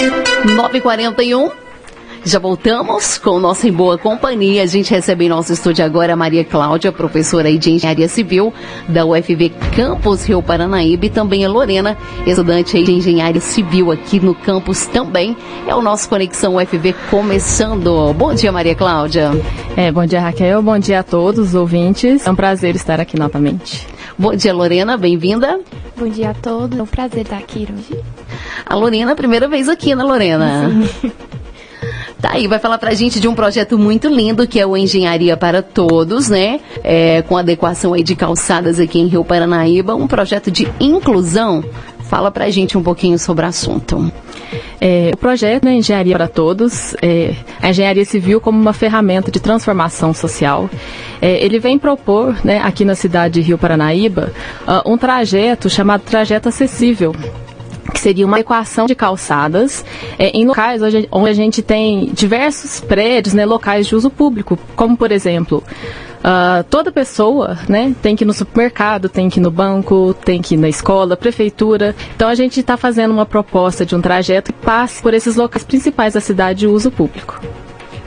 9h41. 0.00 1.52
Já 2.24 2.38
voltamos 2.38 3.18
com 3.18 3.30
o 3.30 3.40
nosso 3.40 3.66
Em 3.66 3.72
Boa 3.72 3.98
Companhia. 3.98 4.62
A 4.62 4.66
gente 4.66 4.90
recebe 4.90 5.24
em 5.24 5.28
nosso 5.28 5.52
estúdio 5.52 5.84
agora 5.84 6.12
a 6.12 6.16
Maria 6.16 6.44
Cláudia, 6.44 6.92
professora 6.92 7.50
de 7.56 7.70
Engenharia 7.70 8.08
Civil 8.08 8.52
da 8.88 9.04
UFV 9.04 9.50
Campus 9.74 10.26
Rio 10.26 10.42
Paranaíba 10.42 11.06
e 11.06 11.10
também 11.10 11.44
a 11.44 11.48
Lorena, 11.48 11.96
estudante 12.26 12.82
de 12.82 12.92
Engenharia 12.92 13.40
Civil 13.40 13.90
aqui 13.90 14.20
no 14.20 14.34
campus 14.34 14.86
também. 14.86 15.36
É 15.66 15.74
o 15.74 15.82
nosso 15.82 16.08
Conexão 16.08 16.56
UFV 16.56 16.94
começando. 17.10 18.12
Bom 18.14 18.34
dia, 18.34 18.52
Maria 18.52 18.74
Cláudia. 18.74 19.30
É, 19.76 19.90
bom 19.90 20.04
dia, 20.04 20.20
Raquel. 20.20 20.62
Bom 20.62 20.78
dia 20.78 21.00
a 21.00 21.02
todos 21.02 21.48
os 21.48 21.54
ouvintes. 21.54 22.26
É 22.26 22.30
um 22.30 22.36
prazer 22.36 22.74
estar 22.74 23.00
aqui 23.00 23.18
novamente. 23.18 23.86
Bom 24.18 24.34
dia, 24.34 24.52
Lorena. 24.52 24.96
Bem-vinda. 24.96 25.60
Bom 25.96 26.08
dia 26.08 26.30
a 26.30 26.34
todos. 26.34 26.78
É 26.78 26.82
um 26.82 26.86
prazer 26.86 27.22
estar 27.22 27.38
aqui 27.38 27.66
hoje. 27.70 27.98
A 28.66 28.74
Lorena, 28.74 29.14
primeira 29.14 29.48
vez 29.48 29.68
aqui, 29.68 29.94
né, 29.94 30.02
Lorena? 30.02 30.70
Sim. 30.70 31.12
Tá 32.20 32.32
aí, 32.32 32.46
vai 32.46 32.58
falar 32.58 32.76
pra 32.76 32.92
gente 32.92 33.18
de 33.18 33.26
um 33.26 33.34
projeto 33.34 33.78
muito 33.78 34.06
lindo 34.06 34.46
que 34.46 34.60
é 34.60 34.66
o 34.66 34.76
Engenharia 34.76 35.38
para 35.38 35.62
Todos, 35.62 36.28
né? 36.28 36.60
É, 36.84 37.22
com 37.22 37.34
adequação 37.34 37.94
aí 37.94 38.02
de 38.02 38.14
calçadas 38.14 38.78
aqui 38.78 38.98
em 39.00 39.06
Rio 39.06 39.24
Paranaíba, 39.24 39.94
um 39.94 40.06
projeto 40.06 40.50
de 40.50 40.68
inclusão. 40.78 41.64
Fala 42.10 42.30
pra 42.30 42.50
gente 42.50 42.76
um 42.76 42.82
pouquinho 42.82 43.18
sobre 43.18 43.46
o 43.46 43.48
assunto. 43.48 44.12
É, 44.80 45.12
o 45.14 45.16
projeto 45.16 45.64
né, 45.64 45.74
Engenharia 45.74 46.14
para 46.16 46.28
Todos, 46.28 46.94
é, 47.00 47.34
a 47.62 47.70
engenharia 47.70 48.04
civil 48.04 48.40
como 48.40 48.60
uma 48.60 48.72
ferramenta 48.72 49.30
de 49.30 49.40
transformação 49.40 50.12
social. 50.12 50.68
É, 51.22 51.42
ele 51.42 51.58
vem 51.58 51.78
propor, 51.78 52.36
né, 52.44 52.60
aqui 52.62 52.84
na 52.84 52.94
cidade 52.94 53.34
de 53.34 53.40
Rio 53.42 53.56
Paranaíba, 53.56 54.32
uh, 54.66 54.90
um 54.90 54.98
trajeto 54.98 55.70
chamado 55.70 56.02
Trajeto 56.02 56.48
Acessível 56.48 57.14
que 57.90 58.00
seria 58.00 58.26
uma 58.26 58.40
equação 58.40 58.86
de 58.86 58.94
calçadas 58.94 59.84
é, 60.18 60.28
em 60.30 60.46
locais 60.46 60.82
onde, 60.82 61.08
onde, 61.10 61.30
a 61.30 61.34
gente 61.34 61.62
tem 61.62 62.10
diversos 62.12 62.80
prédios, 62.80 63.34
né, 63.34 63.44
locais 63.44 63.86
de 63.86 63.94
uso 63.94 64.10
público, 64.10 64.58
como 64.76 64.96
por 64.96 65.12
exemplo, 65.12 65.62
uh, 66.20 66.64
toda 66.64 66.92
pessoa 66.92 67.58
né, 67.68 67.94
tem 68.00 68.16
que 68.16 68.24
ir 68.24 68.26
no 68.26 68.32
supermercado, 68.32 69.08
tem 69.08 69.28
que 69.28 69.40
ir 69.40 69.42
no 69.42 69.50
banco, 69.50 70.14
tem 70.24 70.40
que 70.40 70.54
ir 70.54 70.58
na 70.58 70.68
escola, 70.68 71.16
prefeitura. 71.16 71.94
Então 72.14 72.28
a 72.28 72.34
gente 72.34 72.60
está 72.60 72.76
fazendo 72.76 73.12
uma 73.12 73.26
proposta 73.26 73.84
de 73.84 73.94
um 73.94 74.00
trajeto 74.00 74.52
que 74.52 74.58
passe 74.58 75.02
por 75.02 75.14
esses 75.14 75.36
locais 75.36 75.64
principais 75.64 76.14
da 76.14 76.20
cidade 76.20 76.60
de 76.60 76.66
uso 76.66 76.90
público 76.90 77.40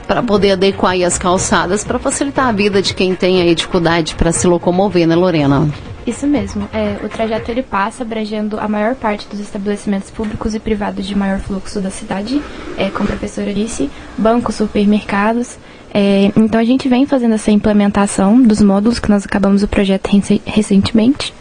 para 0.07 0.21
poder 0.21 0.51
adequar 0.51 1.01
as 1.01 1.17
calçadas 1.17 1.83
para 1.83 1.97
facilitar 1.97 2.47
a 2.47 2.51
vida 2.51 2.81
de 2.81 2.93
quem 2.93 3.15
tem 3.15 3.41
aí 3.41 3.55
dificuldade 3.55 4.15
para 4.15 4.31
se 4.31 4.45
locomover, 4.45 5.07
né, 5.07 5.15
Lorena? 5.15 5.67
Isso 6.05 6.27
mesmo. 6.27 6.67
É, 6.73 7.03
o 7.05 7.09
trajeto 7.09 7.49
ele 7.49 7.63
passa 7.63 8.03
abrangendo 8.03 8.59
a 8.59 8.67
maior 8.67 8.93
parte 8.95 9.27
dos 9.27 9.39
estabelecimentos 9.39 10.09
públicos 10.11 10.53
e 10.53 10.59
privados 10.59 11.07
de 11.07 11.15
maior 11.15 11.39
fluxo 11.39 11.79
da 11.79 11.89
cidade, 11.89 12.41
é, 12.77 12.89
como 12.89 13.05
a 13.05 13.07
professora 13.07 13.53
disse, 13.53 13.89
bancos, 14.17 14.55
supermercados. 14.55 15.57
É, 15.93 16.31
então 16.35 16.59
a 16.59 16.63
gente 16.63 16.89
vem 16.89 17.05
fazendo 17.05 17.35
essa 17.35 17.51
implementação 17.51 18.41
dos 18.41 18.61
módulos 18.61 18.99
que 18.99 19.09
nós 19.09 19.25
acabamos 19.25 19.63
o 19.63 19.67
projeto 19.67 20.09
recentemente, 20.45 21.33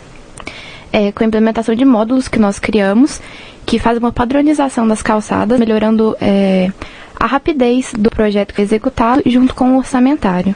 é, 0.93 1.11
com 1.11 1.25
a 1.25 1.27
implementação 1.27 1.75
de 1.75 1.85
módulos 1.85 2.29
que 2.29 2.39
nós 2.39 2.59
criamos, 2.59 3.21
que 3.67 3.79
faz 3.79 3.99
uma 3.99 4.13
padronização 4.13 4.87
das 4.87 5.03
calçadas, 5.03 5.59
melhorando 5.59 6.17
é, 6.21 6.71
a 7.19 7.27
rapidez 7.27 7.93
do 7.99 8.11
projeto 8.11 8.59
executado 8.61 9.23
junto 9.27 9.55
com 9.55 9.73
o 9.73 9.79
orçamentário. 9.79 10.55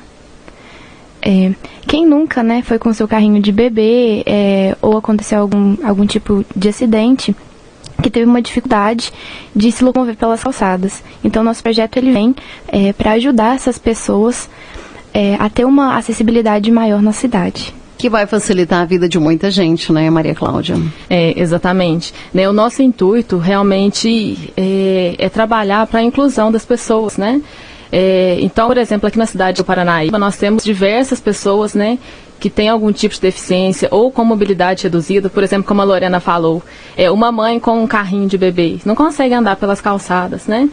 É, 1.28 1.52
quem 1.88 2.06
nunca, 2.06 2.40
né, 2.40 2.62
foi 2.62 2.78
com 2.78 2.92
seu 2.92 3.08
carrinho 3.08 3.42
de 3.42 3.50
bebê 3.50 4.22
é, 4.24 4.76
ou 4.80 4.96
aconteceu 4.96 5.40
algum, 5.40 5.76
algum 5.82 6.06
tipo 6.06 6.44
de 6.54 6.68
acidente 6.68 7.34
que 8.00 8.08
teve 8.08 8.26
uma 8.26 8.40
dificuldade 8.40 9.12
de 9.54 9.72
se 9.72 9.82
locomover 9.82 10.14
pelas 10.14 10.44
calçadas. 10.44 11.02
Então, 11.24 11.42
nosso 11.42 11.64
projeto 11.64 11.96
ele 11.96 12.12
vem 12.12 12.32
é, 12.68 12.92
para 12.92 13.12
ajudar 13.12 13.56
essas 13.56 13.76
pessoas 13.76 14.48
é, 15.12 15.34
a 15.40 15.48
ter 15.48 15.64
uma 15.64 15.96
acessibilidade 15.96 16.70
maior 16.70 17.02
na 17.02 17.12
cidade 17.12 17.74
que 17.98 18.10
vai 18.10 18.26
facilitar 18.26 18.82
a 18.82 18.84
vida 18.84 19.08
de 19.08 19.18
muita 19.18 19.50
gente, 19.50 19.90
né, 19.90 20.10
Maria 20.10 20.34
Cláudia? 20.34 20.76
É, 21.08 21.40
exatamente. 21.40 22.12
Né, 22.32 22.46
o 22.46 22.52
nosso 22.52 22.82
intuito 22.82 23.38
realmente 23.38 24.52
é, 24.54 25.14
é 25.18 25.28
trabalhar 25.30 25.86
para 25.86 26.00
a 26.00 26.02
inclusão 26.02 26.52
das 26.52 26.62
pessoas, 26.62 27.16
né? 27.16 27.40
É, 27.90 28.38
então, 28.40 28.68
por 28.68 28.78
exemplo, 28.78 29.06
aqui 29.06 29.18
na 29.18 29.26
cidade 29.26 29.58
do 29.58 29.64
Paranaíba, 29.64 30.18
nós 30.18 30.36
temos 30.36 30.64
diversas 30.64 31.20
pessoas, 31.20 31.74
né, 31.74 31.98
que 32.38 32.50
têm 32.50 32.68
algum 32.68 32.92
tipo 32.92 33.14
de 33.14 33.20
deficiência 33.20 33.88
ou 33.90 34.10
com 34.10 34.24
mobilidade 34.24 34.84
reduzida, 34.84 35.28
por 35.28 35.42
exemplo, 35.42 35.66
como 35.66 35.80
a 35.80 35.84
Lorena 35.84 36.20
falou, 36.20 36.62
é 36.96 37.10
uma 37.10 37.32
mãe 37.32 37.58
com 37.58 37.82
um 37.82 37.86
carrinho 37.86 38.28
de 38.28 38.36
bebê, 38.36 38.78
não 38.84 38.94
consegue 38.94 39.34
andar 39.34 39.56
pelas 39.56 39.80
calçadas, 39.80 40.46
né? 40.46 40.68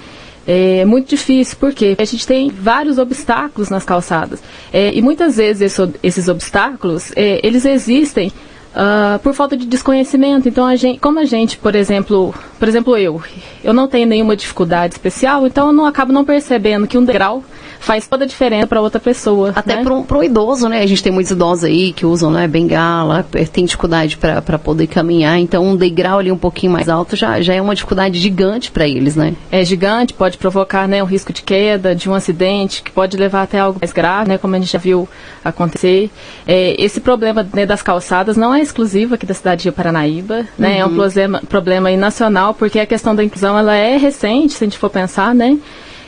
É 0.46 0.84
muito 0.84 1.08
difícil, 1.08 1.56
porque 1.58 1.96
a 1.98 2.04
gente 2.04 2.28
tem 2.28 2.50
vários 2.50 2.98
obstáculos 2.98 3.70
nas 3.70 3.86
calçadas. 3.86 4.44
É, 4.74 4.94
e 4.94 5.02
muitas 5.02 5.38
vezes 5.38 5.62
esse, 5.62 5.94
esses 6.04 6.28
obstáculos, 6.28 7.14
é, 7.16 7.40
eles 7.42 7.64
existem 7.64 8.30
uh, 8.74 9.20
por 9.20 9.34
falta 9.34 9.56
de 9.56 9.66
desconhecimento. 9.66 10.48
Então, 10.48 10.66
a 10.66 10.76
gente, 10.76 11.00
como 11.00 11.20
a 11.20 11.26
gente, 11.26 11.58
por 11.58 11.76
exemplo, 11.76 12.34
por 12.60 12.68
exemplo, 12.68 12.98
eu, 12.98 13.22
eu 13.64 13.74
não 13.74 13.88
tenho 13.88 14.08
nenhuma 14.08 14.36
dificuldade 14.36 14.94
especial, 14.94 15.48
então 15.48 15.68
eu 15.68 15.74
não 15.74 15.86
acabo 15.86 16.12
não 16.12 16.26
percebendo 16.26 16.88
que 16.88 16.98
um 16.98 17.06
degrau 17.06 17.44
faz 17.84 18.08
toda 18.08 18.24
a 18.24 18.28
diferença 18.28 18.66
para 18.66 18.82
outra 18.82 19.00
pessoa. 19.00 19.52
Até 19.56 19.76
né? 19.76 19.84
para 19.84 20.18
o 20.18 20.24
idoso, 20.24 20.70
né? 20.70 20.82
A 20.82 20.86
gente 20.86 21.04
tem 21.04 21.12
muitos 21.12 21.32
idosos 21.32 21.66
aí 21.66 21.92
que 21.92 22.06
usam 22.06 22.32
né, 22.32 22.48
bengala, 22.48 23.26
tem 23.52 23.66
dificuldade 23.66 24.18
para 24.18 24.58
poder 24.58 24.88
caminhar, 24.88 25.38
então 25.38 25.66
um 25.66 25.76
degrau 25.76 26.20
ali 26.20 26.32
um 26.32 26.38
pouquinho 26.38 26.72
mais 26.72 26.88
alto 26.88 27.16
já, 27.16 27.42
já 27.42 27.54
é 27.54 27.62
uma 27.62 27.76
dificuldade 27.76 28.18
gigante 28.18 28.72
para 28.72 28.88
eles, 28.88 29.16
né? 29.16 29.36
É 29.52 29.66
gigante, 29.66 30.14
pode 30.14 30.38
provocar 30.38 30.88
né, 30.88 31.04
um 31.04 31.06
risco 31.06 31.34
de 31.34 31.42
queda, 31.42 31.94
de 31.94 32.10
um 32.10 32.14
acidente, 32.14 32.82
que 32.82 32.92
pode 32.92 33.18
levar 33.18 33.44
até 33.44 33.60
algo 33.60 33.80
mais 33.82 33.92
grave, 33.92 34.30
né? 34.30 34.38
Como 34.38 34.56
a 34.56 34.60
gente 34.60 34.72
já 34.72 34.80
viu 34.80 35.08
acontecer. 35.44 36.10
É, 36.48 36.82
esse 36.82 37.02
problema 37.02 37.46
né, 37.54 37.66
das 37.66 37.82
calçadas 37.82 38.38
não 38.38 38.54
é 38.54 38.62
exclusivo 38.62 39.16
aqui 39.16 39.26
da 39.26 39.34
cidade 39.34 39.64
de 39.64 39.72
Paranaíba, 39.72 40.46
né? 40.58 40.76
Uhum. 40.76 40.80
É 40.80 40.86
um 40.86 40.90
uhum. 40.90 40.96
problema, 40.96 41.42
problema 41.50 41.92
nacional, 41.98 42.54
porque 42.54 42.80
a 42.80 42.86
questão 42.86 43.14
da 43.14 43.24
inclusão 43.24 43.58
ela 43.58 43.76
é 43.76 43.98
recente, 43.98 44.54
se 44.54 44.64
a 44.64 44.68
gente 44.68 44.78
for 44.78 44.90
pensar, 44.90 45.36
né? 45.36 45.58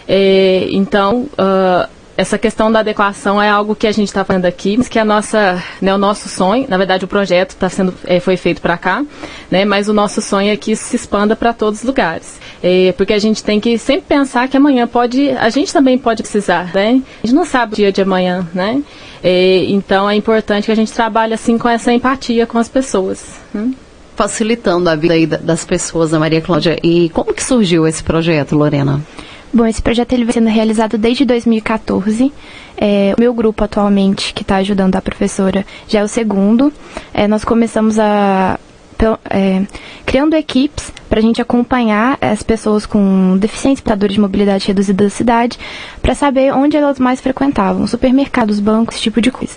É, 0.07 0.67
então, 0.71 1.27
uh, 1.33 1.89
essa 2.17 2.37
questão 2.37 2.71
da 2.71 2.79
adequação 2.79 3.41
é 3.41 3.49
algo 3.49 3.75
que 3.75 3.85
a 3.85 3.91
gente 3.91 4.07
está 4.07 4.23
fazendo 4.23 4.45
aqui, 4.45 4.77
mas 4.77 4.87
que 4.87 4.97
a 4.97 5.03
nossa, 5.03 5.61
né, 5.81 5.93
o 5.93 5.97
nosso 5.97 6.29
sonho, 6.29 6.65
na 6.69 6.77
verdade 6.77 7.03
o 7.03 7.07
projeto 7.07 7.51
está 7.51 7.67
sendo, 7.67 7.93
é, 8.05 8.19
foi 8.19 8.37
feito 8.37 8.61
para 8.61 8.77
cá, 8.77 9.03
né, 9.51 9.65
mas 9.65 9.89
o 9.89 9.93
nosso 9.93 10.21
sonho 10.21 10.51
é 10.51 10.55
que 10.55 10.71
isso 10.71 10.85
se 10.85 10.95
expanda 10.95 11.35
para 11.35 11.51
todos 11.51 11.79
os 11.79 11.85
lugares, 11.85 12.39
é, 12.63 12.93
porque 12.93 13.11
a 13.11 13.19
gente 13.19 13.43
tem 13.43 13.59
que 13.59 13.77
sempre 13.77 14.05
pensar 14.07 14.47
que 14.47 14.55
amanhã 14.55 14.87
pode, 14.87 15.29
a 15.31 15.49
gente 15.49 15.73
também 15.73 15.97
pode 15.97 16.23
precisar, 16.23 16.71
né, 16.73 17.01
a 17.23 17.27
gente 17.27 17.35
não 17.35 17.45
sabe 17.45 17.73
o 17.73 17.75
dia 17.75 17.91
de 17.91 18.01
amanhã, 18.01 18.47
né, 18.53 18.81
é, 19.21 19.65
então 19.65 20.09
é 20.09 20.15
importante 20.15 20.65
que 20.65 20.71
a 20.71 20.75
gente 20.75 20.93
trabalhe 20.93 21.33
assim 21.33 21.57
com 21.57 21.67
essa 21.67 21.91
empatia 21.91 22.45
com 22.47 22.57
as 22.57 22.69
pessoas. 22.69 23.39
Né? 23.53 23.71
Facilitando 24.15 24.89
a 24.89 24.95
vida 24.95 25.37
das 25.37 25.65
pessoas, 25.65 26.11
Maria 26.13 26.39
Cláudia. 26.39 26.79
E 26.81 27.09
como 27.09 27.33
que 27.33 27.43
surgiu 27.43 27.85
esse 27.85 28.01
projeto, 28.01 28.55
Lorena? 28.55 29.01
Bom, 29.55 29.65
esse 29.65 29.81
projeto 29.81 30.11
ele 30.11 30.25
vem 30.25 30.33
sendo 30.33 30.49
realizado 30.49 30.97
desde 30.97 31.23
2014. 31.23 32.29
É, 32.75 33.15
o 33.17 33.21
meu 33.21 33.33
grupo 33.33 33.63
atualmente, 33.63 34.33
que 34.33 34.41
está 34.41 34.57
ajudando 34.57 34.97
a 34.97 35.01
professora, 35.01 35.65
já 35.87 36.01
é 36.01 36.03
o 36.03 36.09
segundo. 36.09 36.73
É, 37.13 37.25
nós 37.25 37.45
começamos 37.45 37.97
a 37.97 38.59
é, 39.29 39.65
criando 40.05 40.35
equipes 40.35 40.91
para 41.07 41.19
a 41.19 41.21
gente 41.21 41.41
acompanhar 41.41 42.17
as 42.19 42.43
pessoas 42.43 42.85
com 42.85 43.37
deficiência, 43.37 43.81
portadores 43.81 44.15
de 44.15 44.19
mobilidade 44.19 44.67
reduzida 44.67 45.05
da 45.05 45.09
cidade, 45.09 45.57
para 46.01 46.13
saber 46.13 46.53
onde 46.53 46.75
elas 46.75 46.99
mais 46.99 47.21
frequentavam, 47.21 47.87
supermercados, 47.87 48.59
bancos, 48.59 48.95
esse 48.95 49.03
tipo 49.03 49.21
de 49.21 49.31
coisa. 49.31 49.55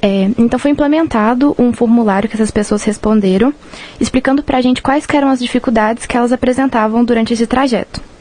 É, 0.00 0.30
então 0.38 0.60
foi 0.60 0.70
implementado 0.70 1.56
um 1.58 1.72
formulário 1.72 2.28
que 2.28 2.36
essas 2.36 2.52
pessoas 2.52 2.84
responderam, 2.84 3.52
explicando 3.98 4.44
para 4.44 4.58
a 4.58 4.62
gente 4.62 4.80
quais 4.80 5.04
eram 5.12 5.28
as 5.28 5.40
dificuldades 5.40 6.06
que 6.06 6.16
elas 6.16 6.30
apresentavam 6.30 7.04
durante 7.04 7.32
esse 7.32 7.48
trajeto. 7.48 8.13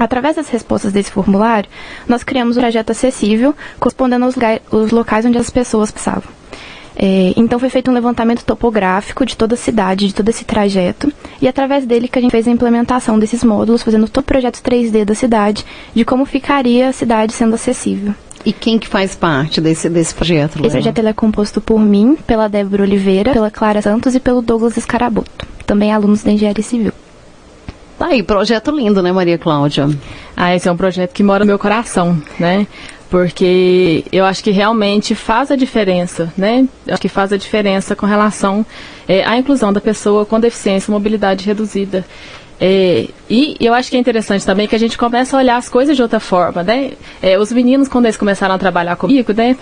Através 0.00 0.36
das 0.36 0.48
respostas 0.48 0.94
desse 0.94 1.10
formulário, 1.10 1.68
nós 2.08 2.24
criamos 2.24 2.56
um 2.56 2.60
trajeto 2.60 2.90
acessível, 2.90 3.54
correspondendo 3.78 4.24
aos 4.24 4.34
os 4.72 4.90
locais 4.90 5.26
onde 5.26 5.36
as 5.36 5.50
pessoas 5.50 5.90
passavam. 5.90 6.32
É, 6.96 7.34
então 7.36 7.58
foi 7.58 7.68
feito 7.68 7.90
um 7.90 7.94
levantamento 7.94 8.42
topográfico 8.42 9.26
de 9.26 9.36
toda 9.36 9.56
a 9.56 9.58
cidade, 9.58 10.06
de 10.06 10.14
todo 10.14 10.30
esse 10.30 10.42
trajeto, 10.42 11.12
e 11.40 11.46
através 11.46 11.84
dele 11.84 12.08
que 12.08 12.18
a 12.18 12.22
gente 12.22 12.30
fez 12.30 12.48
a 12.48 12.50
implementação 12.50 13.18
desses 13.18 13.44
módulos, 13.44 13.82
fazendo 13.82 14.08
todo 14.08 14.22
o 14.22 14.26
projeto 14.26 14.62
3D 14.62 15.04
da 15.04 15.14
cidade, 15.14 15.66
de 15.94 16.02
como 16.02 16.24
ficaria 16.24 16.88
a 16.88 16.92
cidade 16.92 17.34
sendo 17.34 17.54
acessível. 17.54 18.14
E 18.42 18.54
quem 18.54 18.78
que 18.78 18.88
faz 18.88 19.14
parte 19.14 19.60
desse, 19.60 19.90
desse 19.90 20.14
projeto? 20.14 20.64
Esse 20.64 20.70
projeto 20.70 21.06
é 21.06 21.12
composto 21.12 21.60
por 21.60 21.78
mim, 21.78 22.16
pela 22.26 22.48
Débora 22.48 22.84
Oliveira, 22.84 23.34
pela 23.34 23.50
Clara 23.50 23.82
Santos 23.82 24.14
e 24.14 24.20
pelo 24.20 24.40
Douglas 24.40 24.78
Escaraboto, 24.78 25.46
também 25.66 25.92
alunos 25.92 26.22
da 26.22 26.32
Engenharia 26.32 26.64
Civil. 26.64 26.92
Tá 28.00 28.06
aí, 28.06 28.22
projeto 28.22 28.70
lindo, 28.70 29.02
né, 29.02 29.12
Maria 29.12 29.36
Cláudia? 29.36 29.86
Ah, 30.34 30.56
esse 30.56 30.66
é 30.66 30.72
um 30.72 30.76
projeto 30.76 31.12
que 31.12 31.22
mora 31.22 31.40
no 31.40 31.48
meu 31.48 31.58
coração, 31.58 32.16
né? 32.38 32.66
Porque 33.10 34.06
eu 34.10 34.24
acho 34.24 34.42
que 34.42 34.50
realmente 34.50 35.14
faz 35.14 35.50
a 35.50 35.54
diferença, 35.54 36.32
né? 36.34 36.66
Eu 36.86 36.94
acho 36.94 37.02
que 37.02 37.10
faz 37.10 37.30
a 37.30 37.36
diferença 37.36 37.94
com 37.94 38.06
relação 38.06 38.64
é, 39.06 39.22
à 39.26 39.36
inclusão 39.36 39.70
da 39.70 39.82
pessoa 39.82 40.24
com 40.24 40.40
deficiência 40.40 40.90
mobilidade 40.90 41.44
reduzida. 41.44 42.02
É, 42.60 43.08
e 43.28 43.56
eu 43.58 43.72
acho 43.72 43.90
que 43.90 43.96
é 43.96 44.00
interessante 44.00 44.44
também 44.44 44.68
que 44.68 44.76
a 44.76 44.78
gente 44.78 44.98
começa 44.98 45.34
a 45.34 45.40
olhar 45.40 45.56
as 45.56 45.68
coisas 45.68 45.96
de 45.96 46.02
outra 46.02 46.20
forma, 46.20 46.62
né? 46.62 46.92
É, 47.22 47.38
os 47.38 47.50
meninos, 47.50 47.88
quando 47.88 48.04
eles 48.04 48.18
começaram 48.18 48.54
a 48.54 48.58
trabalhar 48.58 48.96
comigo, 48.96 49.32
né? 49.32 49.56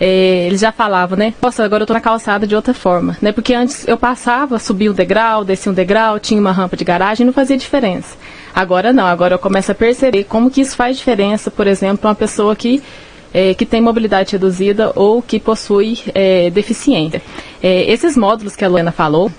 É, 0.00 0.46
eles 0.48 0.60
já 0.60 0.72
falavam, 0.72 1.16
né? 1.16 1.32
Nossa, 1.40 1.64
agora 1.64 1.84
eu 1.84 1.86
tô 1.86 1.92
na 1.92 2.00
calçada 2.00 2.44
de 2.44 2.56
outra 2.56 2.74
forma, 2.74 3.16
né? 3.22 3.30
Porque 3.30 3.54
antes 3.54 3.86
eu 3.86 3.96
passava, 3.96 4.58
subia 4.58 4.90
um 4.90 4.94
degrau, 4.94 5.44
descia 5.44 5.70
um 5.70 5.74
degrau, 5.74 6.18
tinha 6.18 6.40
uma 6.40 6.50
rampa 6.50 6.76
de 6.76 6.82
garagem, 6.82 7.24
não 7.24 7.32
fazia 7.32 7.56
diferença. 7.56 8.16
Agora 8.52 8.92
não, 8.92 9.06
agora 9.06 9.34
eu 9.34 9.38
começo 9.38 9.70
a 9.70 9.74
perceber 9.74 10.24
como 10.24 10.50
que 10.50 10.60
isso 10.60 10.74
faz 10.74 10.96
diferença, 10.96 11.52
por 11.52 11.68
exemplo, 11.68 12.08
uma 12.08 12.14
pessoa 12.16 12.56
que 12.56 12.82
é, 13.32 13.52
que 13.52 13.66
tem 13.66 13.80
mobilidade 13.80 14.32
reduzida 14.32 14.92
ou 14.94 15.20
que 15.20 15.40
possui 15.40 15.98
é, 16.14 16.50
deficiência. 16.50 17.20
É, 17.60 17.90
esses 17.90 18.16
módulos 18.16 18.54
que 18.54 18.64
a 18.64 18.68
Luana 18.68 18.92
falou, 18.92 19.30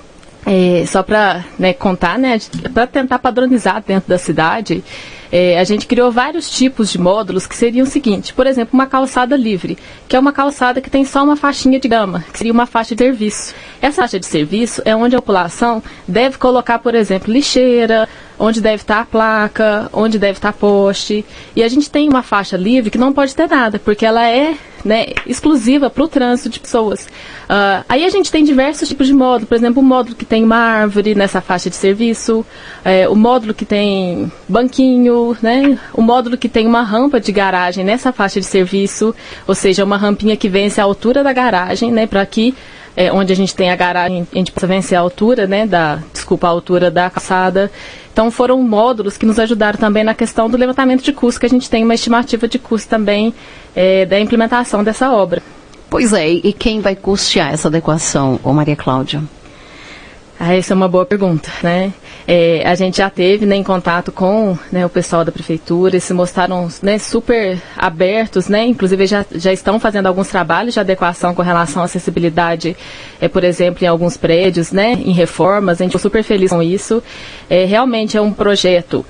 é, 0.45 0.85
só 0.85 1.01
para 1.01 1.43
né, 1.57 1.73
contar, 1.73 2.19
né, 2.19 2.39
para 2.73 2.85
tentar 2.85 3.19
padronizar 3.19 3.83
dentro 3.85 4.07
da 4.07 4.17
cidade, 4.17 4.83
é, 5.31 5.59
a 5.59 5.63
gente 5.63 5.87
criou 5.87 6.11
vários 6.11 6.49
tipos 6.49 6.91
de 6.91 6.99
módulos 6.99 7.47
que 7.47 7.55
seriam 7.55 7.83
o 7.83 7.89
seguinte, 7.89 8.33
por 8.33 8.45
exemplo, 8.45 8.73
uma 8.73 8.85
calçada 8.85 9.35
livre, 9.35 9.77
que 10.07 10.15
é 10.15 10.19
uma 10.19 10.31
calçada 10.31 10.79
que 10.79 10.89
tem 10.89 11.03
só 11.03 11.23
uma 11.23 11.35
faixinha 11.35 11.79
de 11.79 11.87
gama, 11.87 12.23
que 12.31 12.37
seria 12.37 12.53
uma 12.53 12.65
faixa 12.65 12.95
de 12.95 13.03
serviço. 13.03 13.53
Essa 13.81 14.03
faixa 14.03 14.19
de 14.19 14.25
serviço 14.25 14.81
é 14.85 14.95
onde 14.95 15.15
a 15.15 15.19
população 15.19 15.81
deve 16.07 16.37
colocar, 16.37 16.79
por 16.79 16.93
exemplo, 16.93 17.33
lixeira, 17.33 18.07
onde 18.37 18.61
deve 18.61 18.83
estar 18.83 19.01
a 19.01 19.05
placa, 19.05 19.89
onde 19.91 20.19
deve 20.19 20.37
estar 20.37 20.53
poste. 20.53 21.25
E 21.55 21.63
a 21.63 21.67
gente 21.67 21.89
tem 21.89 22.07
uma 22.07 22.21
faixa 22.21 22.55
livre 22.55 22.91
que 22.91 22.97
não 22.97 23.11
pode 23.11 23.35
ter 23.35 23.49
nada, 23.49 23.79
porque 23.79 24.05
ela 24.05 24.25
é 24.29 24.55
né, 24.85 25.07
exclusiva 25.25 25.89
para 25.89 26.03
o 26.03 26.07
trânsito 26.07 26.49
de 26.49 26.59
pessoas. 26.59 27.05
Uh, 27.45 27.83
aí 27.89 28.05
a 28.05 28.09
gente 28.09 28.31
tem 28.31 28.43
diversos 28.43 28.87
tipos 28.87 29.07
de 29.07 29.13
módulo, 29.13 29.47
por 29.47 29.55
exemplo, 29.55 29.81
o 29.81 29.85
módulo 29.85 30.15
que 30.15 30.23
tem 30.23 30.43
uma 30.43 30.57
árvore 30.57 31.15
nessa 31.15 31.41
faixa 31.41 31.69
de 31.69 31.75
serviço, 31.75 32.45
é, 32.83 33.09
o 33.09 33.15
módulo 33.15 33.53
que 33.53 33.65
tem 33.65 34.31
banquinho, 34.47 35.35
né, 35.41 35.77
o 35.91 36.01
módulo 36.01 36.37
que 36.37 36.47
tem 36.47 36.67
uma 36.67 36.83
rampa 36.83 37.19
de 37.19 37.31
garagem 37.31 37.83
nessa 37.83 38.13
faixa 38.13 38.39
de 38.39 38.45
serviço, 38.45 39.13
ou 39.47 39.55
seja, 39.55 39.83
uma 39.83 39.97
rampinha 39.97 40.37
que 40.37 40.47
vence 40.47 40.79
a 40.79 40.83
altura 40.83 41.23
da 41.23 41.33
garagem, 41.33 41.91
né, 41.91 42.05
para 42.05 42.23
que 42.25 42.53
é, 42.95 43.11
onde 43.11 43.33
a 43.33 43.35
gente 43.35 43.55
tem 43.55 43.69
a 43.69 43.75
garagem, 43.75 44.27
a 44.31 44.37
gente 44.37 44.51
possa 44.51 44.67
vencer 44.67 44.97
a 44.97 45.01
altura, 45.01 45.45
né, 45.45 45.65
da, 45.65 45.99
desculpa, 46.13 46.47
a 46.47 46.49
altura 46.49 46.89
da 46.89 47.09
calçada. 47.09 47.71
Então 48.11 48.31
foram 48.31 48.61
módulos 48.61 49.17
que 49.17 49.25
nos 49.25 49.37
ajudaram 49.37 49.77
também 49.77 50.03
na 50.03 50.13
questão 50.13 50.49
do 50.49 50.57
levantamento 50.57 51.03
de 51.03 51.11
custo, 51.11 51.39
que 51.39 51.45
a 51.45 51.49
gente 51.49 51.69
tem 51.69 51.83
uma 51.83 51.95
estimativa 51.95 52.47
de 52.47 52.57
custo 52.57 52.89
também 52.89 53.33
é, 53.75 54.05
da 54.05 54.19
implementação 54.19 54.83
dessa 54.83 55.11
obra. 55.11 55.41
Pois 55.89 56.13
é, 56.13 56.27
e 56.27 56.53
quem 56.53 56.79
vai 56.79 56.95
custear 56.95 57.53
essa 57.53 57.67
adequação, 57.67 58.39
ô 58.43 58.51
Maria 58.53 58.75
Cláudia? 58.75 59.21
Ah, 60.37 60.53
essa 60.53 60.73
é 60.73 60.75
uma 60.75 60.89
boa 60.89 61.05
pergunta, 61.05 61.49
né? 61.63 61.93
É, 62.27 62.67
a 62.67 62.75
gente 62.75 62.97
já 62.97 63.09
teve 63.09 63.45
né, 63.45 63.55
em 63.55 63.63
contato 63.63 64.11
com 64.11 64.57
né, 64.69 64.85
o 64.85 64.89
pessoal 64.89 65.23
da 65.23 65.31
prefeitura, 65.31 65.91
eles 65.91 66.03
se 66.03 66.13
mostraram 66.13 66.67
né, 66.81 66.97
super 66.97 67.57
abertos, 67.77 68.49
né? 68.49 68.65
Inclusive 68.65 69.07
já, 69.07 69.25
já 69.33 69.53
estão 69.53 69.79
fazendo 69.79 70.07
alguns 70.07 70.27
trabalhos 70.27 70.73
de 70.73 70.79
adequação 70.79 71.33
com 71.33 71.41
relação 71.41 71.81
à 71.81 71.85
acessibilidade, 71.85 72.75
é, 73.21 73.29
por 73.29 73.45
exemplo, 73.45 73.85
em 73.85 73.87
alguns 73.87 74.17
prédios, 74.17 74.73
né? 74.73 74.91
Em 74.93 75.13
reformas, 75.13 75.79
a 75.79 75.83
gente 75.83 75.91
ficou 75.91 76.01
super 76.01 76.23
feliz 76.23 76.51
com 76.51 76.61
isso. 76.61 77.01
É, 77.49 77.63
realmente 77.63 78.17
é 78.17 78.21
um 78.21 78.33
projeto 78.33 79.05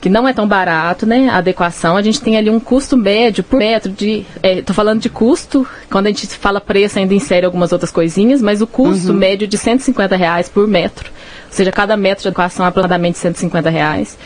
que 0.00 0.08
não 0.08 0.26
é 0.26 0.32
tão 0.32 0.48
barato, 0.48 1.04
né? 1.04 1.28
A 1.28 1.36
adequação, 1.36 1.96
a 1.96 2.02
gente 2.02 2.20
tem 2.20 2.36
ali 2.38 2.48
um 2.48 2.58
custo 2.58 2.96
médio 2.96 3.44
por 3.44 3.58
metro 3.58 3.92
de. 3.92 4.24
Estou 4.42 4.72
é, 4.72 4.74
falando 4.74 5.00
de 5.00 5.10
custo, 5.10 5.66
quando 5.90 6.06
a 6.06 6.08
gente 6.08 6.26
fala 6.28 6.60
preço 6.60 6.98
ainda 6.98 7.12
insere 7.12 7.44
algumas 7.44 7.70
outras 7.70 7.92
coisinhas, 7.92 8.40
mas 8.40 8.62
o 8.62 8.66
custo 8.66 9.12
uhum. 9.12 9.18
médio 9.18 9.46
de 9.46 9.58
150 9.58 10.16
reais 10.16 10.48
por 10.48 10.66
metro. 10.66 11.10
Ou 11.46 11.52
seja, 11.52 11.70
cada 11.70 11.96
metro 11.96 12.22
de 12.22 12.28
adequação 12.28 12.64
é 12.64 12.68
aproximadamente 12.68 13.18
150 13.18 13.68
reais. 13.68 14.16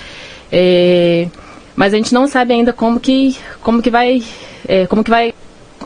É, 0.52 1.26
mas 1.74 1.92
a 1.92 1.96
gente 1.96 2.14
não 2.14 2.28
sabe 2.28 2.54
ainda 2.54 2.72
como 2.72 3.00
que, 3.00 3.36
como 3.60 3.82
que 3.82 3.90
vai. 3.90 4.22
É, 4.68 4.86
como 4.86 5.02
que 5.02 5.10
vai. 5.10 5.34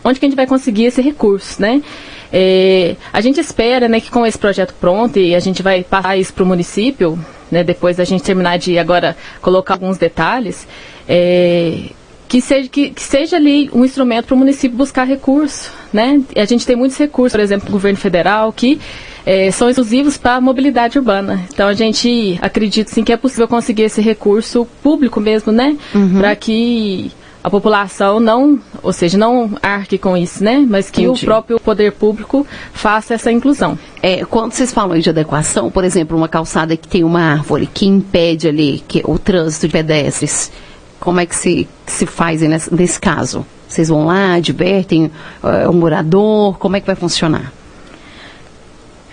Onde 0.05 0.21
que 0.21 0.27
a 0.27 0.29
gente 0.29 0.37
vai 0.37 0.47
conseguir 0.47 0.85
esse 0.85 1.01
recurso, 1.01 1.63
né? 1.63 1.83
É, 2.31 2.95
a 3.11 3.23
gente 3.23 3.41
espera 3.41 3.89
né, 3.89 4.01
que 4.01 4.11
com 4.11 4.27
esse 4.27 4.39
projeto 4.39 4.75
pronto 4.79 5.19
e 5.19 5.35
a 5.35 5.41
gente 5.41 5.63
vai 5.63 5.83
passar 5.83 6.17
isso 6.19 6.33
para 6.35 6.45
o 6.45 6.47
município, 6.47 7.19
né, 7.51 7.65
depois 7.65 7.97
da 7.97 8.05
gente 8.05 8.23
terminar 8.23 8.59
de 8.59 8.79
agora 8.79 9.17
colocar 9.41 9.75
alguns 9.75 9.99
detalhes, 9.99 10.67
é, 11.09 11.91
que, 12.29 12.41
seja, 12.41 12.69
que, 12.69 12.91
que, 12.91 13.03
seja 13.03 13.37
ali 13.37 13.71
um 13.73 13.85
instrumento 13.85 14.27
para 14.27 14.35
o 14.35 14.39
município 14.39 14.77
buscar 14.77 15.05
recurso. 15.05 15.73
Né? 15.93 16.21
E 16.37 16.41
a 16.41 16.45
gente 16.45 16.67
tem 16.67 16.77
muitos 16.77 16.99
recursos, 16.99 17.33
por 17.33 17.41
exemplo, 17.41 17.67
do 17.67 17.73
governo 17.73 17.99
federal, 17.99 18.53
que 18.53 18.79
é, 19.25 19.51
são 19.51 19.69
exclusivos 19.69 20.17
para 20.17 20.37
a 20.37 20.41
mobilidade 20.41 20.99
urbana. 20.99 21.43
Então 21.53 21.67
a 21.69 21.75
gente 21.75 22.39
acredita 22.41 22.91
sim 22.91 23.03
que 23.03 23.13
é 23.13 23.17
possível 23.17 23.49
conseguir 23.49 23.83
esse 23.83 24.01
recurso 24.01 24.67
público 24.83 25.21
mesmo, 25.21 25.53
né? 25.53 25.77
Uhum. 25.95 26.19
Para 26.19 26.37
que 26.37 27.11
a 27.43 27.51
população 27.51 28.19
não, 28.19 28.59
ou 28.83 28.93
seja, 28.93 29.17
não 29.17 29.51
arque 29.63 29.97
com 29.97 30.17
isso, 30.17 30.43
né? 30.43 30.67
Mas 30.69 30.91
que 30.91 31.03
Entendi. 31.03 31.23
o 31.23 31.27
próprio 31.27 31.61
poder 31.61 31.93
público 31.93 32.47
faça 32.73 33.15
essa 33.15 33.31
inclusão. 33.31 33.79
É, 34.03 34.25
quando 34.25 34.53
vocês 34.53 34.73
falam 34.73 34.99
de 34.99 35.09
adequação, 35.09 35.71
por 35.71 35.85
exemplo, 35.85 36.17
uma 36.17 36.29
calçada 36.29 36.77
que 36.77 36.89
tem 36.89 37.05
uma 37.05 37.21
árvore 37.21 37.67
que 37.67 37.87
impede 37.87 38.49
ali 38.49 38.83
que, 38.87 39.03
o 39.05 39.19
trânsito 39.19 39.67
de 39.67 39.73
pedestres, 39.73 40.51
como 40.99 41.21
é 41.21 41.27
que 41.27 41.37
se, 41.37 41.69
se 41.87 42.07
faz 42.07 42.43
nesse, 42.43 42.75
nesse 42.75 43.01
caso? 43.01 43.47
Vocês 43.69 43.89
vão 43.89 44.07
lá, 44.07 44.35
advertem 44.35 45.11
uh, 45.43 45.71
o 45.71 45.75
morador, 45.75 46.59
como 46.59 46.77
é 46.77 46.81
que 46.81 46.87
vai 46.87 46.97
funcionar? 46.97 47.53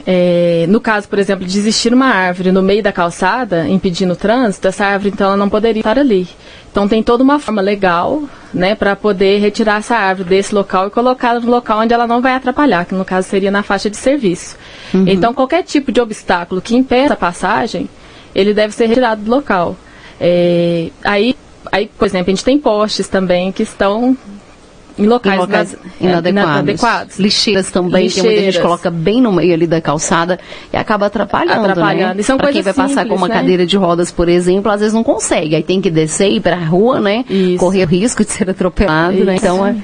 É, 0.07 0.65
no 0.69 0.79
caso, 0.79 1.09
por 1.09 1.17
exemplo, 1.17 1.45
de 1.45 1.57
existir 1.57 1.91
uma 1.91 2.05
árvore 2.07 2.51
no 2.51 2.61
meio 2.61 2.83
da 2.83 2.91
calçada, 2.91 3.67
impedindo 3.67 4.13
o 4.13 4.15
trânsito, 4.15 4.67
essa 4.67 4.85
árvore 4.85 5.09
então 5.09 5.27
ela 5.27 5.37
não 5.37 5.49
poderia 5.49 5.79
estar 5.79 5.97
ali. 5.97 6.27
Então 6.71 6.87
tem 6.87 7.01
toda 7.01 7.23
uma 7.23 7.39
forma 7.39 7.61
legal, 7.61 8.21
né, 8.53 8.75
para 8.75 8.95
poder 8.95 9.39
retirar 9.39 9.77
essa 9.79 9.95
árvore 9.95 10.29
desse 10.29 10.53
local 10.53 10.87
e 10.87 10.91
colocá-la 10.91 11.39
no 11.39 11.49
local 11.49 11.79
onde 11.79 11.93
ela 11.93 12.05
não 12.05 12.21
vai 12.21 12.35
atrapalhar, 12.35 12.85
que 12.85 12.93
no 12.93 13.03
caso 13.03 13.27
seria 13.27 13.49
na 13.49 13.63
faixa 13.63 13.89
de 13.89 13.97
serviço. 13.97 14.55
Uhum. 14.93 15.05
Então 15.07 15.33
qualquer 15.33 15.63
tipo 15.63 15.91
de 15.91 15.99
obstáculo 15.99 16.61
que 16.61 16.75
impeça 16.75 17.13
a 17.13 17.17
passagem, 17.17 17.89
ele 18.35 18.53
deve 18.53 18.75
ser 18.75 18.85
retirado 18.87 19.23
do 19.23 19.31
local. 19.31 19.75
É, 20.19 20.89
aí, 21.03 21.35
aí, 21.71 21.89
por 21.97 22.05
exemplo, 22.05 22.31
a 22.31 22.35
gente 22.35 22.45
tem 22.45 22.59
postes 22.59 23.07
também 23.07 23.51
que 23.51 23.63
estão 23.63 24.15
em 24.97 25.05
locais, 25.05 25.35
em 25.35 25.41
locais 25.41 25.75
inadequados. 25.99 26.59
inadequados. 26.61 27.19
Lixeiras 27.19 27.69
também, 27.69 28.03
Lixeiras. 28.03 28.13
que 28.13 28.35
muita 28.35 28.51
gente 28.51 28.61
coloca 28.61 28.89
bem 28.89 29.21
no 29.21 29.31
meio 29.31 29.53
ali 29.53 29.67
da 29.67 29.81
calçada 29.81 30.39
e 30.71 30.77
acaba 30.77 31.07
atrapalhando, 31.07 31.63
né? 31.63 31.71
atrapalhando. 31.71 32.15
Né? 32.15 32.21
E 32.21 32.37
pra 32.37 32.51
quem 32.51 32.61
vai 32.61 32.73
simples, 32.73 32.95
passar 32.95 33.07
com 33.07 33.15
uma 33.15 33.27
né? 33.27 33.35
cadeira 33.35 33.65
de 33.65 33.77
rodas, 33.77 34.11
por 34.11 34.29
exemplo, 34.29 34.71
às 34.71 34.79
vezes 34.79 34.93
não 34.93 35.03
consegue. 35.03 35.55
Aí 35.55 35.63
tem 35.63 35.81
que 35.81 35.89
descer 35.89 36.29
e 36.29 36.37
ir 36.37 36.39
para 36.39 36.55
a 36.55 36.65
rua, 36.65 36.99
né? 36.99 37.25
Isso. 37.29 37.57
Correr 37.57 37.83
o 37.83 37.87
risco 37.87 38.23
de 38.23 38.31
ser 38.31 38.49
atropelado, 38.49 39.23
né? 39.23 39.35
Isso. 39.35 39.45
né? 39.45 39.51
Então, 39.51 39.67
é, 39.67 39.75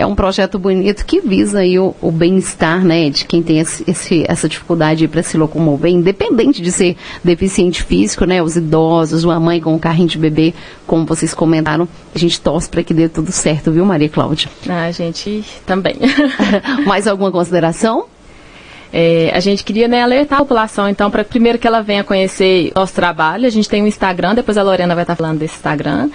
é 0.00 0.06
um 0.06 0.14
projeto 0.14 0.58
bonito 0.58 1.04
que 1.04 1.20
visa 1.20 1.58
aí 1.58 1.78
o, 1.78 1.94
o 2.00 2.10
bem-estar, 2.10 2.82
né, 2.82 3.10
de 3.10 3.26
quem 3.26 3.42
tem 3.42 3.58
esse, 3.58 3.84
esse, 3.86 4.24
essa 4.26 4.48
dificuldade 4.48 5.06
para 5.06 5.22
se 5.22 5.36
locomover, 5.36 5.92
independente 5.92 6.62
de 6.62 6.72
ser 6.72 6.96
deficiente 7.22 7.82
físico, 7.82 8.24
né, 8.24 8.42
os 8.42 8.56
idosos, 8.56 9.24
uma 9.24 9.38
mãe 9.38 9.60
com 9.60 9.74
um 9.74 9.78
carrinho 9.78 10.08
de 10.08 10.18
bebê, 10.18 10.54
como 10.86 11.04
vocês 11.04 11.34
comentaram, 11.34 11.86
a 12.14 12.18
gente 12.18 12.40
torce 12.40 12.66
para 12.68 12.82
que 12.82 12.94
dê 12.94 13.10
tudo 13.10 13.30
certo, 13.30 13.70
viu, 13.70 13.84
Maria 13.84 14.08
Cláudia? 14.08 14.48
Ah, 14.66 14.84
a 14.86 14.90
gente 14.90 15.44
também. 15.66 15.96
Mais 16.86 17.06
alguma 17.06 17.30
consideração? 17.30 18.06
É, 18.92 19.30
a 19.32 19.40
gente 19.40 19.62
queria 19.62 19.86
né, 19.86 20.02
alertar 20.02 20.38
a 20.38 20.42
população, 20.42 20.88
então, 20.88 21.10
para 21.10 21.22
primeiro 21.22 21.58
que 21.58 21.66
ela 21.66 21.80
venha 21.80 22.02
conhecer 22.02 22.72
nosso 22.74 22.92
trabalho. 22.92 23.46
A 23.46 23.50
gente 23.50 23.68
tem 23.68 23.82
um 23.82 23.86
Instagram, 23.86 24.34
depois 24.34 24.58
a 24.58 24.62
Lorena 24.62 24.94
vai 24.94 25.04
estar 25.04 25.16
falando 25.16 25.38
desse 25.38 25.54
Instagram. 25.54 26.10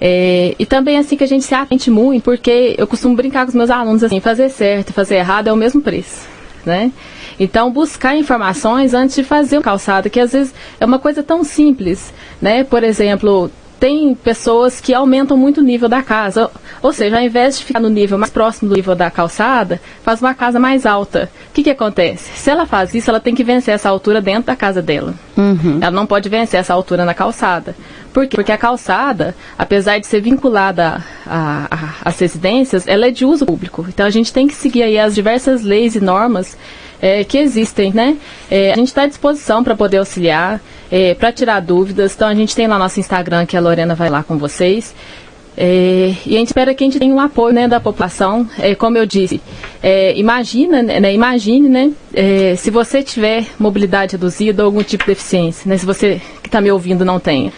É, 0.00 0.54
e 0.58 0.66
também 0.66 0.98
assim 0.98 1.16
que 1.16 1.22
a 1.22 1.28
gente 1.28 1.44
se 1.44 1.54
atente 1.54 1.90
muito, 1.90 2.24
porque 2.24 2.74
eu 2.76 2.86
costumo 2.88 3.14
brincar 3.14 3.44
com 3.44 3.50
os 3.50 3.54
meus 3.54 3.70
alunos 3.70 4.02
assim, 4.02 4.18
fazer 4.18 4.48
certo 4.48 4.92
fazer 4.92 5.14
errado 5.14 5.46
é 5.46 5.52
o 5.52 5.56
mesmo 5.56 5.80
preço, 5.80 6.26
né? 6.66 6.90
Então, 7.38 7.70
buscar 7.70 8.16
informações 8.16 8.94
antes 8.94 9.14
de 9.14 9.24
fazer 9.24 9.58
o 9.58 9.62
calçado, 9.62 10.10
que 10.10 10.18
às 10.18 10.32
vezes 10.32 10.54
é 10.80 10.84
uma 10.84 10.98
coisa 10.98 11.22
tão 11.22 11.44
simples, 11.44 12.12
né? 12.40 12.64
Por 12.64 12.82
exemplo, 12.82 13.50
tem 13.82 14.14
pessoas 14.14 14.80
que 14.80 14.94
aumentam 14.94 15.36
muito 15.36 15.60
o 15.60 15.64
nível 15.64 15.88
da 15.88 16.04
casa. 16.04 16.48
Ou 16.80 16.92
seja, 16.92 17.16
ao 17.16 17.22
invés 17.24 17.58
de 17.58 17.64
ficar 17.64 17.80
no 17.80 17.88
nível 17.88 18.16
mais 18.16 18.30
próximo 18.30 18.68
do 18.68 18.76
nível 18.76 18.94
da 18.94 19.10
calçada, 19.10 19.80
faz 20.04 20.20
uma 20.22 20.32
casa 20.34 20.60
mais 20.60 20.86
alta. 20.86 21.28
O 21.50 21.52
que, 21.52 21.64
que 21.64 21.70
acontece? 21.70 22.30
Se 22.36 22.48
ela 22.48 22.64
faz 22.64 22.94
isso, 22.94 23.10
ela 23.10 23.18
tem 23.18 23.34
que 23.34 23.42
vencer 23.42 23.74
essa 23.74 23.88
altura 23.88 24.20
dentro 24.20 24.44
da 24.44 24.54
casa 24.54 24.80
dela. 24.80 25.16
Uhum. 25.36 25.78
Ela 25.80 25.90
não 25.90 26.06
pode 26.06 26.28
vencer 26.28 26.60
essa 26.60 26.72
altura 26.72 27.04
na 27.04 27.12
calçada. 27.12 27.74
Por 28.12 28.28
quê? 28.28 28.36
Porque 28.36 28.52
a 28.52 28.58
calçada, 28.58 29.34
apesar 29.58 29.98
de 29.98 30.06
ser 30.06 30.20
vinculada 30.20 31.02
às 32.04 32.20
residências, 32.20 32.86
ela 32.86 33.08
é 33.08 33.10
de 33.10 33.24
uso 33.24 33.44
público. 33.44 33.84
Então 33.88 34.06
a 34.06 34.10
gente 34.10 34.32
tem 34.32 34.46
que 34.46 34.54
seguir 34.54 34.84
aí 34.84 34.96
as 34.96 35.12
diversas 35.12 35.64
leis 35.64 35.96
e 35.96 36.00
normas 36.00 36.56
é, 37.02 37.24
que 37.24 37.36
existem, 37.36 37.92
né? 37.92 38.16
É, 38.48 38.72
a 38.72 38.76
gente 38.76 38.88
está 38.88 39.02
à 39.02 39.06
disposição 39.08 39.64
para 39.64 39.74
poder 39.74 39.98
auxiliar, 39.98 40.60
é, 40.90 41.14
para 41.14 41.32
tirar 41.32 41.58
dúvidas. 41.60 42.14
Então 42.14 42.28
a 42.28 42.34
gente 42.34 42.54
tem 42.54 42.68
lá 42.68 42.78
nosso 42.78 43.00
Instagram, 43.00 43.44
que 43.44 43.56
a 43.56 43.60
Lorena 43.60 43.96
vai 43.96 44.08
lá 44.08 44.22
com 44.22 44.38
vocês. 44.38 44.94
É, 45.54 46.14
e 46.24 46.36
a 46.36 46.38
gente 46.38 46.46
espera 46.46 46.74
que 46.74 46.82
a 46.82 46.86
gente 46.86 46.98
tenha 46.98 47.14
um 47.14 47.20
apoio 47.20 47.52
né, 47.52 47.66
da 47.66 47.80
população. 47.80 48.48
É, 48.58 48.74
como 48.74 48.96
eu 48.96 49.04
disse, 49.04 49.40
é, 49.82 50.16
imagina, 50.16 50.82
né, 50.82 51.12
imagine 51.12 51.68
né, 51.68 51.92
é, 52.14 52.54
se 52.56 52.70
você 52.70 53.02
tiver 53.02 53.46
mobilidade 53.58 54.12
reduzida 54.12 54.62
ou 54.62 54.66
algum 54.66 54.82
tipo 54.82 55.04
de 55.04 55.08
deficiência, 55.08 55.68
né, 55.68 55.76
se 55.76 55.84
você 55.84 56.20
que 56.40 56.48
está 56.48 56.60
me 56.60 56.70
ouvindo 56.70 57.04
não 57.04 57.18
tenha. 57.18 57.52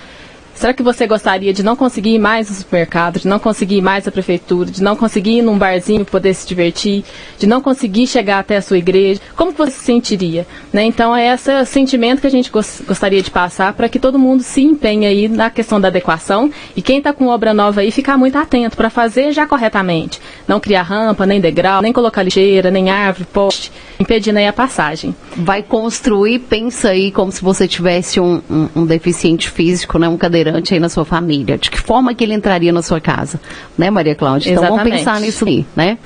Será 0.55 0.73
que 0.73 0.83
você 0.85 1.07
gostaria 1.07 1.53
de 1.53 1.65
não 1.65 1.75
conseguir 1.75 2.15
ir 2.15 2.19
mais 2.19 2.49
no 2.49 2.55
supermercado, 2.55 3.19
de 3.19 3.27
não 3.27 3.41
conseguir 3.41 3.79
ir 3.79 3.83
mais 3.83 4.07
à 4.07 4.13
prefeitura, 4.13 4.71
de 4.71 4.83
não 4.83 4.95
conseguir 4.95 5.39
ir 5.39 5.43
num 5.43 5.59
barzinho 5.59 6.05
poder 6.05 6.33
se 6.33 6.47
divertir, 6.47 7.05
de 7.39 7.47
não 7.47 7.61
conseguir 7.61 8.07
chegar 8.07 8.39
até 8.39 8.57
a 8.57 8.63
sua 8.63 8.79
igreja? 8.79 9.21
Como 9.37 9.51
você 9.51 9.73
se 9.73 9.85
sentiria? 9.85 10.47
Né? 10.73 10.85
Então 10.85 11.15
é 11.15 11.35
esse 11.35 11.67
sentimento 11.67 12.21
que 12.21 12.27
a 12.29 12.31
gente 12.31 12.51
gostaria 12.51 13.21
de 13.21 13.31
passar 13.31 13.73
para 13.73 13.89
que 13.89 13.99
todo 13.99 14.19
mundo 14.19 14.43
se 14.43 14.63
empenhe 14.63 15.07
aí 15.07 15.29
na 15.29 15.51
questão 15.51 15.81
da 15.81 15.89
adequação 15.89 16.51
e 16.77 16.81
quem 16.81 16.99
está 16.99 17.13
com 17.13 17.27
obra 17.27 17.53
nova 17.53 17.81
aí 17.81 17.91
ficar 17.91 18.17
muito 18.17 18.39
atento 18.39 18.77
para 18.77 18.89
fazer 18.89 19.33
já 19.33 19.47
corretamente. 19.47 20.21
Não 20.47 20.61
criar 20.61 20.83
rampa, 20.83 21.27
nem 21.27 21.41
degrau, 21.41 21.83
nem 21.83 21.93
colocar 21.93 22.23
lixeira, 22.23 22.71
nem 22.71 22.91
árvore, 22.91 23.27
poste, 23.33 23.73
impedindo 23.99 24.39
aí 24.39 24.47
a 24.47 24.53
passagem. 24.53 25.15
Vai 25.37 25.63
construir, 25.65 26.39
pensa 26.39 26.91
aí 26.91 27.11
como 27.11 27.33
se 27.33 27.43
você 27.43 27.67
tivesse 27.67 28.21
um, 28.21 28.41
um, 28.49 28.69
um 28.77 28.87
deficiente 28.87 29.51
físico, 29.51 29.99
né? 29.99 30.09
um 30.09 30.17
cadeirante 30.17 30.44
cadeirante 30.45 30.75
aí 30.75 30.81
na 30.81 30.89
sua 30.89 31.05
família? 31.05 31.57
De 31.57 31.71
que 31.71 31.81
forma 31.81 32.15
que 32.15 32.23
ele 32.23 32.35
entraria 32.35 32.73
na 32.73 32.83
sua 32.83 33.01
casa? 33.01 33.41
Né, 33.77 33.91
Maria 33.91 34.15
Cláudia? 34.15 34.51
Então 34.53 34.65
Exatamente. 34.65 34.91
vamos 34.91 34.99
pensar 34.99 35.21
nisso 35.21 35.45
aí, 35.47 35.67
né? 35.75 35.99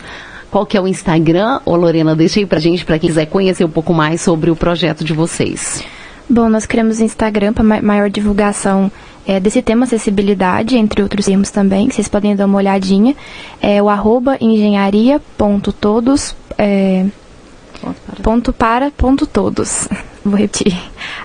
Qual 0.50 0.64
que 0.64 0.76
é 0.76 0.80
o 0.80 0.88
Instagram? 0.88 1.60
Ô 1.64 1.76
Lorena, 1.76 2.16
deixa 2.16 2.40
aí 2.40 2.46
pra 2.46 2.58
gente, 2.58 2.84
para 2.84 2.98
quem 2.98 3.08
quiser 3.08 3.26
conhecer 3.26 3.64
um 3.64 3.70
pouco 3.70 3.92
mais 3.92 4.20
sobre 4.20 4.50
o 4.50 4.56
projeto 4.56 5.04
de 5.04 5.12
vocês. 5.12 5.82
Bom, 6.30 6.48
nós 6.48 6.64
criamos 6.64 7.00
o 7.00 7.04
Instagram 7.04 7.52
para 7.52 7.82
maior 7.82 8.08
divulgação 8.08 8.90
é, 9.26 9.38
desse 9.38 9.60
tema 9.60 9.84
acessibilidade, 9.84 10.76
entre 10.76 11.02
outros 11.02 11.26
termos 11.26 11.50
também, 11.50 11.90
vocês 11.90 12.08
podem 12.08 12.34
dar 12.34 12.46
uma 12.46 12.56
olhadinha. 12.56 13.14
É 13.60 13.82
o 13.82 13.90
arroba 13.90 14.38
engenharia.todos. 14.40 16.34
É, 16.56 17.04
ponto 18.22 18.52
para 18.52 18.90
ponto 18.90 19.26
todos. 19.26 19.86
Vou 20.28 20.38
repetir. 20.38 20.78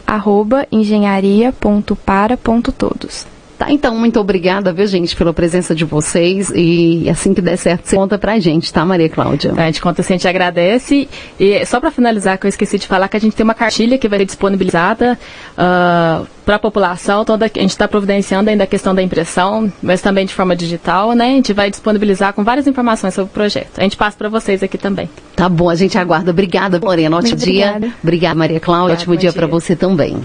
Arroba 0.08 0.66
engenharia.para.todos. 0.72 3.33
Tá, 3.58 3.72
então, 3.72 3.96
muito 3.96 4.20
obrigada, 4.20 4.74
viu, 4.74 4.88
gente, 4.88 5.16
pela 5.16 5.34
presença 5.34 5.76
de 5.76 5.86
vocês. 5.86 6.52
E 6.56 7.08
assim 7.10 7.34
que 7.34 7.42
der 7.42 7.58
certo, 7.58 7.86
você 7.86 7.96
conta 7.96 8.18
pra 8.18 8.40
gente, 8.40 8.74
tá, 8.74 8.84
Maria 8.84 9.10
Cláudia? 9.10 9.54
A 9.56 9.66
gente 9.68 9.82
conta 9.82 10.02
assim, 10.02 10.14
a 10.14 10.18
gente 10.18 10.28
agradece. 10.28 11.08
E 11.40 11.66
só 11.66 11.80
para 11.80 11.92
finalizar, 11.92 12.38
que 12.38 12.46
eu 12.46 12.50
esqueci 12.50 12.80
de 12.80 12.88
falar, 12.88 13.08
que 13.08 13.18
a 13.18 13.20
gente 13.20 13.36
tem 13.36 13.44
uma 13.44 13.54
cartilha 13.54 13.98
que 13.98 14.08
vai 14.08 14.20
ser 14.20 14.26
disponibilizada 14.26 15.14
uh, 15.14 15.56
ah, 15.58 16.24
para 16.46 16.56
a 16.56 16.60
população. 16.60 17.22
Então, 17.22 17.36
a 17.36 17.46
gente 17.46 17.70
está 17.70 17.88
providenciando 17.88 18.50
ainda 18.50 18.64
a 18.64 18.68
questão 18.68 18.96
da 18.96 19.02
impressão, 19.02 19.72
mas 19.82 20.02
também 20.02 20.26
de 20.26 20.34
forma 20.34 20.56
digital, 20.56 21.14
né? 21.14 21.26
A 21.26 21.36
gente 21.36 21.54
vai 21.54 21.70
disponibilizar 21.70 22.34
com 22.34 22.44
várias 22.44 22.66
informações 22.66 23.14
sobre 23.14 23.30
o 23.30 23.34
projeto. 23.34 23.78
A 23.78 23.84
gente 23.84 23.98
passa 23.98 24.18
para 24.18 24.30
vocês 24.30 24.64
aqui 24.64 24.78
também. 24.78 25.10
Tá 25.36 25.48
bom, 25.48 25.70
a 25.70 25.76
gente 25.76 25.98
aguarda. 25.98 26.32
Obrigada, 26.32 26.80
Lorena. 26.82 27.18
Ótimo 27.18 27.38
dia. 27.38 27.80
Obrigada, 28.02 28.36
Maria 28.36 28.60
Cláudia. 28.60 28.96
Ótimo 28.96 29.16
dia, 29.16 29.30
dia. 29.30 29.34
para 29.34 29.48
você 29.48 29.76
também. 29.76 30.18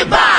Iba! 0.00 0.31